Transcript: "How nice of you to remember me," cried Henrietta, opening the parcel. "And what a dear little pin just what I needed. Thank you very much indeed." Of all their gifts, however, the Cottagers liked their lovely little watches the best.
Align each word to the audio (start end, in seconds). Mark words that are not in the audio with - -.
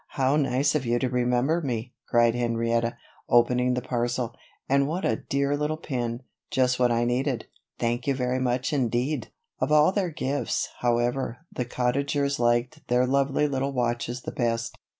"How 0.17 0.35
nice 0.35 0.73
of 0.73 0.83
you 0.83 0.97
to 0.97 1.09
remember 1.09 1.61
me," 1.61 1.93
cried 2.09 2.33
Henrietta, 2.33 2.97
opening 3.29 3.75
the 3.75 3.83
parcel. 3.83 4.35
"And 4.67 4.87
what 4.87 5.05
a 5.05 5.15
dear 5.17 5.55
little 5.55 5.77
pin 5.77 6.23
just 6.49 6.79
what 6.79 6.91
I 6.91 7.05
needed. 7.05 7.45
Thank 7.77 8.07
you 8.07 8.15
very 8.15 8.39
much 8.39 8.73
indeed." 8.73 9.27
Of 9.59 9.71
all 9.71 9.91
their 9.91 10.09
gifts, 10.09 10.69
however, 10.79 11.45
the 11.53 11.65
Cottagers 11.65 12.39
liked 12.39 12.87
their 12.87 13.05
lovely 13.05 13.47
little 13.47 13.73
watches 13.73 14.23
the 14.23 14.31
best. 14.31 14.75